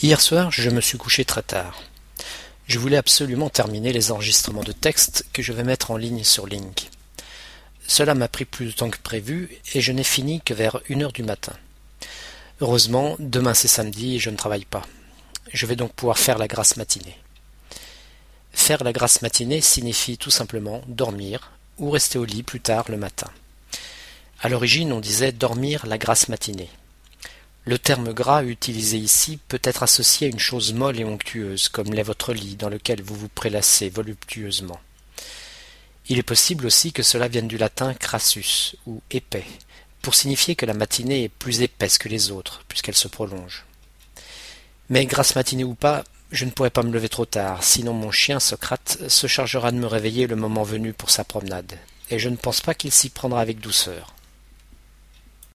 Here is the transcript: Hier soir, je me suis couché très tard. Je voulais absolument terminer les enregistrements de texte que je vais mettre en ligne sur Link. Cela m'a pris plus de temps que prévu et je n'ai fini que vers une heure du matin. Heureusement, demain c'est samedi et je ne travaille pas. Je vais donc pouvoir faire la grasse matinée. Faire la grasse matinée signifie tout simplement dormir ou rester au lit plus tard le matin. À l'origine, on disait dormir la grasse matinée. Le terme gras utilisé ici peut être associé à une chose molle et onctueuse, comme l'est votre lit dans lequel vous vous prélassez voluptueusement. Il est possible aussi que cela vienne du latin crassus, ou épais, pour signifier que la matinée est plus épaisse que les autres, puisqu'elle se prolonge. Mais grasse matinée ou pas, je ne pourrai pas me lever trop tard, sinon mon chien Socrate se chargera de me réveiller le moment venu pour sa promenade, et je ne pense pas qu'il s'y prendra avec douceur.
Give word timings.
Hier 0.00 0.20
soir, 0.20 0.52
je 0.52 0.70
me 0.70 0.80
suis 0.80 0.96
couché 0.96 1.24
très 1.24 1.42
tard. 1.42 1.82
Je 2.68 2.78
voulais 2.78 2.96
absolument 2.96 3.50
terminer 3.50 3.92
les 3.92 4.12
enregistrements 4.12 4.62
de 4.62 4.70
texte 4.70 5.26
que 5.32 5.42
je 5.42 5.52
vais 5.52 5.64
mettre 5.64 5.90
en 5.90 5.96
ligne 5.96 6.22
sur 6.22 6.46
Link. 6.46 6.88
Cela 7.88 8.14
m'a 8.14 8.28
pris 8.28 8.44
plus 8.44 8.66
de 8.66 8.70
temps 8.70 8.90
que 8.90 8.98
prévu 9.02 9.58
et 9.74 9.80
je 9.80 9.90
n'ai 9.90 10.04
fini 10.04 10.40
que 10.40 10.54
vers 10.54 10.78
une 10.88 11.02
heure 11.02 11.12
du 11.12 11.24
matin. 11.24 11.54
Heureusement, 12.60 13.16
demain 13.18 13.54
c'est 13.54 13.66
samedi 13.66 14.14
et 14.14 14.18
je 14.20 14.30
ne 14.30 14.36
travaille 14.36 14.66
pas. 14.66 14.86
Je 15.52 15.66
vais 15.66 15.74
donc 15.74 15.92
pouvoir 15.94 16.18
faire 16.18 16.38
la 16.38 16.46
grasse 16.46 16.76
matinée. 16.76 17.18
Faire 18.52 18.84
la 18.84 18.92
grasse 18.92 19.20
matinée 19.20 19.60
signifie 19.60 20.16
tout 20.16 20.30
simplement 20.30 20.80
dormir 20.86 21.50
ou 21.76 21.90
rester 21.90 22.20
au 22.20 22.24
lit 22.24 22.44
plus 22.44 22.60
tard 22.60 22.84
le 22.88 22.98
matin. 22.98 23.32
À 24.42 24.48
l'origine, 24.48 24.92
on 24.92 25.00
disait 25.00 25.32
dormir 25.32 25.86
la 25.86 25.98
grasse 25.98 26.28
matinée. 26.28 26.70
Le 27.64 27.78
terme 27.78 28.12
gras 28.14 28.42
utilisé 28.44 28.96
ici 28.96 29.38
peut 29.48 29.60
être 29.62 29.82
associé 29.82 30.26
à 30.26 30.30
une 30.30 30.38
chose 30.38 30.72
molle 30.72 30.98
et 30.98 31.04
onctueuse, 31.04 31.68
comme 31.68 31.92
l'est 31.92 32.02
votre 32.02 32.32
lit 32.32 32.56
dans 32.56 32.70
lequel 32.70 33.02
vous 33.02 33.14
vous 33.14 33.28
prélassez 33.28 33.90
voluptueusement. 33.90 34.80
Il 36.08 36.18
est 36.18 36.22
possible 36.22 36.64
aussi 36.64 36.92
que 36.92 37.02
cela 37.02 37.28
vienne 37.28 37.48
du 37.48 37.58
latin 37.58 37.92
crassus, 37.92 38.76
ou 38.86 39.02
épais, 39.10 39.44
pour 40.00 40.14
signifier 40.14 40.56
que 40.56 40.64
la 40.64 40.72
matinée 40.72 41.24
est 41.24 41.28
plus 41.28 41.60
épaisse 41.60 41.98
que 41.98 42.08
les 42.08 42.30
autres, 42.30 42.64
puisqu'elle 42.68 42.96
se 42.96 43.08
prolonge. 43.08 43.66
Mais 44.88 45.04
grasse 45.04 45.34
matinée 45.34 45.64
ou 45.64 45.74
pas, 45.74 46.04
je 46.32 46.46
ne 46.46 46.50
pourrai 46.50 46.70
pas 46.70 46.82
me 46.82 46.92
lever 46.92 47.10
trop 47.10 47.26
tard, 47.26 47.62
sinon 47.62 47.92
mon 47.92 48.10
chien 48.10 48.40
Socrate 48.40 49.08
se 49.08 49.26
chargera 49.26 49.70
de 49.70 49.76
me 49.76 49.86
réveiller 49.86 50.26
le 50.26 50.36
moment 50.36 50.62
venu 50.62 50.94
pour 50.94 51.10
sa 51.10 51.24
promenade, 51.24 51.78
et 52.08 52.18
je 52.18 52.30
ne 52.30 52.36
pense 52.36 52.62
pas 52.62 52.74
qu'il 52.74 52.92
s'y 52.92 53.10
prendra 53.10 53.42
avec 53.42 53.60
douceur. 53.60 54.14